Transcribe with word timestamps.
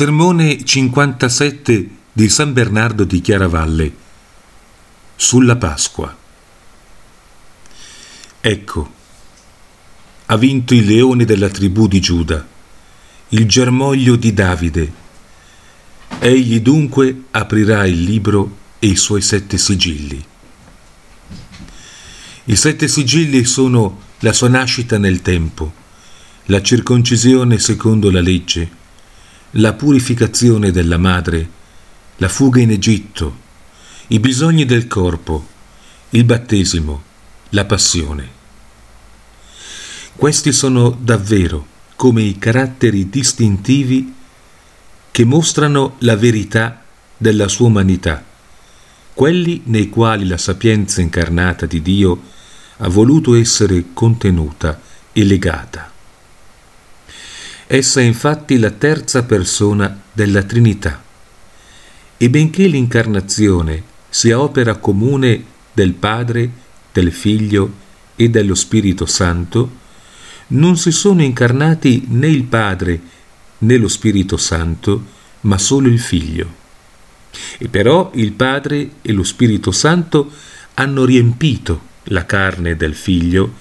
Sermone 0.00 0.64
57 0.64 1.90
di 2.10 2.30
San 2.30 2.54
Bernardo 2.54 3.04
di 3.04 3.20
Chiaravalle 3.20 3.92
sulla 5.14 5.56
Pasqua. 5.56 6.16
Ecco, 8.40 8.92
ha 10.24 10.36
vinto 10.38 10.72
il 10.72 10.86
leone 10.86 11.26
della 11.26 11.50
tribù 11.50 11.86
di 11.86 12.00
Giuda, 12.00 12.48
il 13.28 13.46
germoglio 13.46 14.16
di 14.16 14.32
Davide. 14.32 14.92
Egli 16.18 16.60
dunque 16.60 17.24
aprirà 17.32 17.84
il 17.84 18.02
libro 18.02 18.56
e 18.78 18.86
i 18.86 18.96
suoi 18.96 19.20
sette 19.20 19.58
sigilli. 19.58 20.24
I 22.44 22.56
sette 22.56 22.88
sigilli 22.88 23.44
sono 23.44 24.00
la 24.20 24.32
sua 24.32 24.48
nascita 24.48 24.96
nel 24.96 25.20
tempo, 25.20 25.70
la 26.46 26.62
circoncisione 26.62 27.58
secondo 27.58 28.10
la 28.10 28.22
legge, 28.22 28.78
la 29.52 29.72
purificazione 29.72 30.70
della 30.70 30.98
madre, 30.98 31.48
la 32.16 32.28
fuga 32.28 32.60
in 32.60 32.70
Egitto, 32.70 33.48
i 34.08 34.20
bisogni 34.20 34.64
del 34.64 34.86
corpo, 34.86 35.46
il 36.10 36.24
battesimo, 36.24 37.02
la 37.50 37.64
passione. 37.64 38.38
Questi 40.14 40.52
sono 40.52 40.90
davvero 40.90 41.66
come 41.96 42.22
i 42.22 42.38
caratteri 42.38 43.08
distintivi 43.08 44.14
che 45.10 45.24
mostrano 45.24 45.96
la 45.98 46.16
verità 46.16 46.82
della 47.16 47.48
sua 47.48 47.66
umanità, 47.66 48.24
quelli 49.12 49.62
nei 49.64 49.88
quali 49.88 50.26
la 50.26 50.38
sapienza 50.38 51.00
incarnata 51.00 51.66
di 51.66 51.82
Dio 51.82 52.22
ha 52.78 52.88
voluto 52.88 53.34
essere 53.34 53.86
contenuta 53.92 54.80
e 55.12 55.24
legata. 55.24 55.89
Essa 57.72 58.00
è 58.00 58.02
infatti 58.02 58.58
la 58.58 58.72
terza 58.72 59.22
persona 59.22 59.96
della 60.12 60.42
Trinità. 60.42 61.00
E 62.16 62.28
benché 62.28 62.66
l'incarnazione 62.66 63.84
sia 64.08 64.40
opera 64.40 64.74
comune 64.74 65.44
del 65.72 65.92
Padre, 65.92 66.50
del 66.92 67.12
Figlio 67.12 67.72
e 68.16 68.28
dello 68.28 68.56
Spirito 68.56 69.06
Santo, 69.06 69.70
non 70.48 70.76
si 70.76 70.90
sono 70.90 71.22
incarnati 71.22 72.06
né 72.08 72.26
il 72.26 72.42
Padre 72.42 73.00
né 73.58 73.76
lo 73.76 73.86
Spirito 73.86 74.36
Santo, 74.36 75.04
ma 75.42 75.56
solo 75.56 75.86
il 75.86 76.00
Figlio. 76.00 76.52
E 77.56 77.68
però 77.68 78.10
il 78.14 78.32
Padre 78.32 78.94
e 79.00 79.12
lo 79.12 79.22
Spirito 79.22 79.70
Santo 79.70 80.28
hanno 80.74 81.04
riempito 81.04 81.82
la 82.06 82.26
carne 82.26 82.74
del 82.74 82.96
Figlio, 82.96 83.54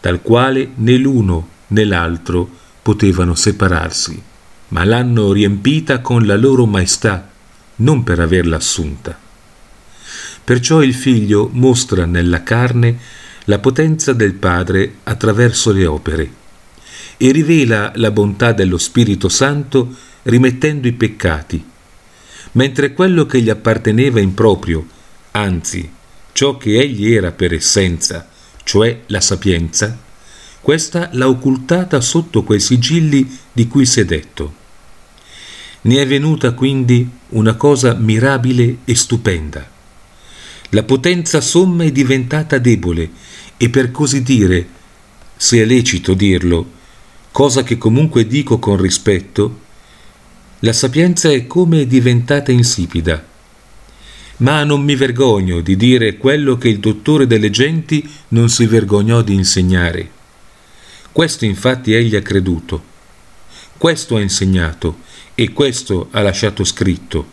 dal 0.00 0.22
quale 0.22 0.70
né 0.76 0.96
l'uno 0.96 1.48
né 1.66 1.84
l'altro 1.84 2.66
potevano 2.88 3.34
separarsi, 3.34 4.18
ma 4.68 4.82
l'hanno 4.82 5.30
riempita 5.32 6.00
con 6.00 6.24
la 6.24 6.38
loro 6.38 6.64
maestà, 6.64 7.28
non 7.76 8.02
per 8.02 8.18
averla 8.18 8.56
assunta. 8.56 9.14
Perciò 10.42 10.82
il 10.82 10.94
figlio 10.94 11.50
mostra 11.52 12.06
nella 12.06 12.42
carne 12.42 12.98
la 13.44 13.58
potenza 13.58 14.14
del 14.14 14.32
Padre 14.32 15.00
attraverso 15.02 15.70
le 15.70 15.84
opere 15.84 16.32
e 17.18 17.30
rivela 17.30 17.92
la 17.96 18.10
bontà 18.10 18.52
dello 18.52 18.78
Spirito 18.78 19.28
Santo 19.28 19.94
rimettendo 20.22 20.88
i 20.88 20.92
peccati, 20.92 21.62
mentre 22.52 22.94
quello 22.94 23.26
che 23.26 23.42
gli 23.42 23.50
apparteneva 23.50 24.18
in 24.18 24.32
proprio, 24.32 24.86
anzi 25.32 25.92
ciò 26.32 26.56
che 26.56 26.80
egli 26.80 27.12
era 27.12 27.32
per 27.32 27.52
essenza, 27.52 28.26
cioè 28.64 29.02
la 29.08 29.20
sapienza, 29.20 30.06
questa 30.68 31.08
l'ha 31.12 31.26
occultata 31.26 31.98
sotto 32.02 32.42
quei 32.42 32.60
sigilli 32.60 33.26
di 33.50 33.66
cui 33.66 33.86
si 33.86 34.00
è 34.00 34.04
detto. 34.04 34.52
Ne 35.80 35.96
è 35.96 36.06
venuta 36.06 36.52
quindi 36.52 37.08
una 37.30 37.54
cosa 37.54 37.94
mirabile 37.94 38.80
e 38.84 38.94
stupenda. 38.94 39.66
La 40.68 40.82
potenza 40.82 41.40
somma 41.40 41.84
è 41.84 41.90
diventata 41.90 42.58
debole 42.58 43.08
e 43.56 43.70
per 43.70 43.90
così 43.90 44.22
dire, 44.22 44.68
se 45.38 45.62
è 45.62 45.64
lecito 45.64 46.12
dirlo, 46.12 46.70
cosa 47.32 47.62
che 47.62 47.78
comunque 47.78 48.26
dico 48.26 48.58
con 48.58 48.76
rispetto, 48.76 49.60
la 50.58 50.74
sapienza 50.74 51.30
è 51.30 51.46
come 51.46 51.86
diventata 51.86 52.52
insipida. 52.52 53.26
Ma 54.36 54.64
non 54.64 54.82
mi 54.82 54.96
vergogno 54.96 55.62
di 55.62 55.76
dire 55.76 56.18
quello 56.18 56.58
che 56.58 56.68
il 56.68 56.78
dottore 56.78 57.26
delle 57.26 57.48
genti 57.48 58.06
non 58.28 58.50
si 58.50 58.66
vergognò 58.66 59.22
di 59.22 59.32
insegnare. 59.32 60.16
Questo 61.18 61.44
infatti 61.44 61.94
egli 61.94 62.14
ha 62.14 62.22
creduto, 62.22 62.80
questo 63.76 64.14
ha 64.14 64.20
insegnato 64.20 65.00
e 65.34 65.50
questo 65.50 66.06
ha 66.12 66.20
lasciato 66.20 66.62
scritto. 66.62 67.28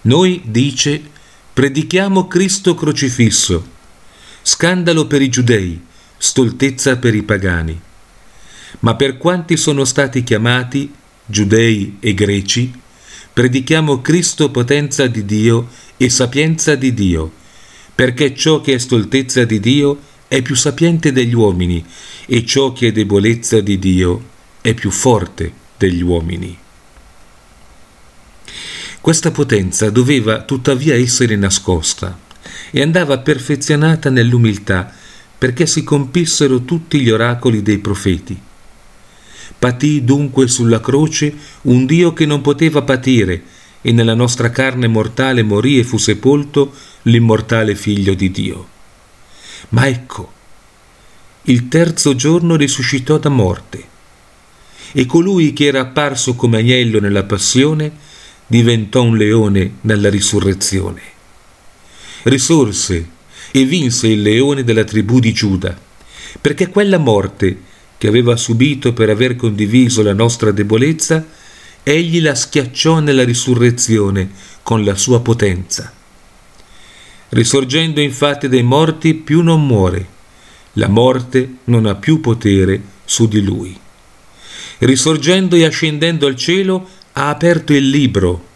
Noi, 0.00 0.40
dice, 0.46 0.98
predichiamo 1.52 2.26
Cristo 2.26 2.74
crocifisso, 2.74 3.68
scandalo 4.40 5.06
per 5.06 5.20
i 5.20 5.28
giudei, 5.28 5.78
stoltezza 6.16 6.96
per 6.96 7.14
i 7.14 7.22
pagani. 7.22 7.78
Ma 8.78 8.94
per 8.96 9.18
quanti 9.18 9.58
sono 9.58 9.84
stati 9.84 10.24
chiamati, 10.24 10.90
giudei 11.26 11.98
e 12.00 12.14
greci, 12.14 12.72
predichiamo 13.30 14.00
Cristo 14.00 14.50
potenza 14.50 15.06
di 15.06 15.26
Dio 15.26 15.68
e 15.98 16.08
sapienza 16.08 16.74
di 16.76 16.94
Dio, 16.94 17.30
perché 17.94 18.34
ciò 18.34 18.62
che 18.62 18.72
è 18.72 18.78
stoltezza 18.78 19.44
di 19.44 19.60
Dio 19.60 20.12
è 20.28 20.40
più 20.40 20.54
sapiente 20.54 21.12
degli 21.12 21.34
uomini 21.34 21.84
e 22.26 22.44
ciò 22.44 22.72
che 22.72 22.88
è 22.88 22.92
debolezza 22.92 23.60
di 23.60 23.78
Dio 23.78 24.32
è 24.60 24.74
più 24.74 24.90
forte 24.90 25.52
degli 25.76 26.02
uomini. 26.02 26.58
Questa 29.00 29.30
potenza 29.30 29.90
doveva 29.90 30.42
tuttavia 30.42 30.94
essere 30.94 31.36
nascosta 31.36 32.18
e 32.70 32.80
andava 32.80 33.18
perfezionata 33.18 34.08
nell'umiltà 34.08 34.92
perché 35.36 35.66
si 35.66 35.84
compissero 35.84 36.62
tutti 36.62 37.00
gli 37.00 37.10
oracoli 37.10 37.62
dei 37.62 37.78
profeti. 37.78 38.40
Patì 39.58 40.04
dunque 40.04 40.48
sulla 40.48 40.80
croce 40.80 41.34
un 41.62 41.84
Dio 41.84 42.14
che 42.14 42.24
non 42.24 42.40
poteva 42.40 42.82
patire 42.82 43.42
e 43.82 43.92
nella 43.92 44.14
nostra 44.14 44.48
carne 44.48 44.88
mortale 44.88 45.42
morì 45.42 45.78
e 45.78 45.84
fu 45.84 45.98
sepolto 45.98 46.72
l'immortale 47.02 47.74
Figlio 47.74 48.14
di 48.14 48.30
Dio. 48.30 48.68
Ma 49.70 49.86
ecco, 49.86 50.32
il 51.44 51.68
terzo 51.68 52.14
giorno 52.14 52.56
risuscitò 52.56 53.18
da 53.18 53.28
morte 53.28 53.92
e 54.92 55.06
colui 55.06 55.52
che 55.52 55.66
era 55.66 55.80
apparso 55.80 56.34
come 56.34 56.58
agnello 56.58 57.00
nella 57.00 57.24
passione 57.24 57.92
diventò 58.46 59.02
un 59.02 59.16
leone 59.16 59.74
nella 59.82 60.08
risurrezione. 60.08 61.00
Risorse 62.24 63.08
e 63.50 63.64
vinse 63.64 64.08
il 64.08 64.22
leone 64.22 64.64
della 64.64 64.84
tribù 64.84 65.18
di 65.18 65.32
Giuda, 65.32 65.78
perché 66.40 66.68
quella 66.68 66.98
morte 66.98 67.60
che 67.98 68.08
aveva 68.08 68.36
subito 68.36 68.92
per 68.92 69.10
aver 69.10 69.36
condiviso 69.36 70.02
la 70.02 70.12
nostra 70.12 70.50
debolezza, 70.50 71.26
egli 71.82 72.20
la 72.20 72.34
schiacciò 72.34 73.00
nella 73.00 73.24
risurrezione 73.24 74.30
con 74.62 74.84
la 74.84 74.94
sua 74.94 75.20
potenza 75.20 75.92
Risorgendo 77.34 78.00
infatti 78.00 78.48
dai 78.48 78.62
morti 78.62 79.14
più 79.14 79.42
non 79.42 79.66
muore, 79.66 80.06
la 80.74 80.88
morte 80.88 81.56
non 81.64 81.86
ha 81.86 81.94
più 81.94 82.20
potere 82.20 82.80
su 83.04 83.26
di 83.28 83.42
lui. 83.42 83.78
Risorgendo 84.78 85.56
e 85.56 85.64
ascendendo 85.64 86.26
al 86.26 86.36
cielo 86.36 86.88
ha 87.12 87.28
aperto 87.28 87.72
il 87.72 87.88
libro, 87.88 88.46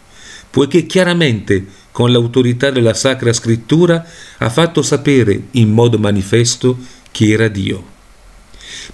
poiché 0.49 0.85
chiaramente 0.85 1.65
con 1.91 2.11
l'autorità 2.11 2.71
della 2.71 2.93
Sacra 2.93 3.33
Scrittura 3.33 4.05
ha 4.37 4.49
fatto 4.49 4.81
sapere 4.81 5.43
in 5.51 5.71
modo 5.71 5.97
manifesto 5.97 6.77
chi 7.11 7.31
era 7.31 7.47
Dio. 7.47 7.97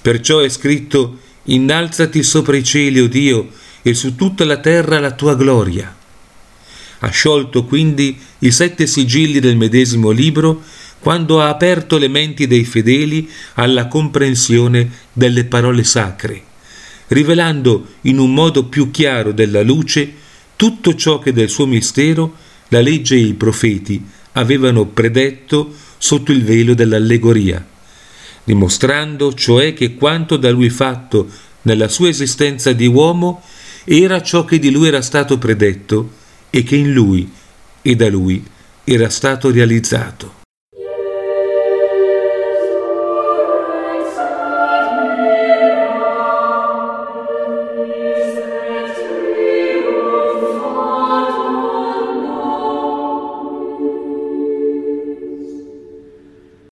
Perciò 0.02 0.40
è 0.40 0.50
scritto 0.50 1.20
Innalzati 1.48 2.24
sopra 2.24 2.58
i 2.58 2.64
cieli, 2.64 3.00
o 3.00 3.08
Dio, 3.08 3.50
e 3.84 3.94
su 3.94 4.16
tutta 4.16 4.46
la 4.46 4.58
terra 4.58 5.00
la 5.00 5.12
tua 5.12 5.36
gloria 5.36 5.96
ha 7.00 7.10
sciolto 7.10 7.66
quindi 7.66 8.18
i 8.40 8.52
sette 8.52 8.88
sigilli 8.88 9.40
del 9.40 9.58
medesimo 9.58 10.10
libro 10.12 10.64
quando 11.06 11.40
ha 11.40 11.50
aperto 11.50 12.00
le 12.00 12.08
menti 12.08 12.48
dei 12.48 12.64
fedeli 12.64 13.30
alla 13.54 13.86
comprensione 13.86 14.90
delle 15.14 15.46
parole 15.46 15.84
sacre, 15.84 16.42
rivelando 17.10 17.90
in 18.02 18.18
un 18.18 18.34
modo 18.34 18.66
più 18.66 18.90
chiaro 18.90 19.32
della 19.32 19.62
luce 19.62 20.12
tutto 20.56 20.96
ciò 20.96 21.20
che 21.20 21.32
del 21.32 21.48
suo 21.48 21.68
mistero 21.68 22.34
la 22.70 22.82
legge 22.82 23.14
e 23.14 23.20
i 23.20 23.36
profeti 23.36 24.04
avevano 24.32 24.86
predetto 24.86 25.76
sotto 26.00 26.32
il 26.32 26.44
velo 26.44 26.74
dell'allegoria, 26.74 27.64
dimostrando 28.44 29.32
cioè 29.36 29.76
che 29.76 29.94
quanto 29.94 30.38
da 30.38 30.50
lui 30.50 30.72
fatto 30.72 31.30
nella 31.62 31.88
sua 31.88 32.10
esistenza 32.10 32.74
di 32.74 32.88
uomo 32.88 33.44
era 33.84 34.24
ciò 34.24 34.44
che 34.44 34.58
di 34.58 34.72
lui 34.72 34.88
era 34.88 35.04
stato 35.04 35.38
predetto 35.38 36.14
e 36.50 36.64
che 36.64 36.78
in 36.78 36.92
lui 36.92 37.32
e 37.84 37.96
da 37.96 38.10
lui 38.10 38.44
era 38.84 39.12
stato 39.12 39.52
realizzato. 39.52 40.45